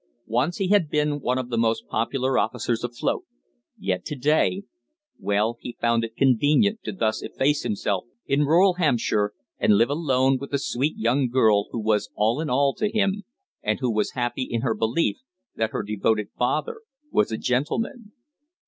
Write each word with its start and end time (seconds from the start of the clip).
Once 0.25 0.57
he 0.57 0.69
had 0.69 0.89
been 0.89 1.19
one 1.19 1.37
of 1.37 1.49
the 1.49 1.59
most 1.59 1.85
popular 1.87 2.35
officers 2.39 2.83
afloat, 2.83 3.23
yet 3.77 4.03
to 4.03 4.15
day 4.15 4.63
well, 5.19 5.57
he 5.59 5.77
found 5.79 6.03
it 6.03 6.15
convenient 6.15 6.79
to 6.81 6.91
thus 6.91 7.21
efface 7.21 7.61
himself 7.61 8.05
in 8.25 8.39
rural 8.41 8.73
Hampshire, 8.79 9.31
and 9.59 9.77
live 9.77 9.91
alone 9.91 10.39
with 10.39 10.49
the 10.49 10.57
sweet 10.57 10.97
young 10.97 11.29
girl 11.29 11.67
who 11.69 11.79
was 11.79 12.09
all 12.15 12.41
in 12.41 12.49
all 12.49 12.73
to 12.73 12.89
him, 12.89 13.25
and 13.61 13.79
who 13.79 13.93
was 13.93 14.13
happy 14.13 14.41
in 14.49 14.61
her 14.61 14.73
belief 14.73 15.17
that 15.55 15.69
her 15.69 15.83
devoted 15.83 16.29
father 16.35 16.77
was 17.11 17.31
a 17.31 17.37
gentleman. 17.37 18.11